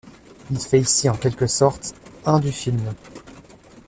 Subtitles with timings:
[0.49, 1.93] Il fait ici, en quelque sorte,
[2.25, 2.91] un du film.